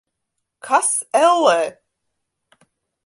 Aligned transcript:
Kas, 0.67 0.89
ellē? 1.21 1.59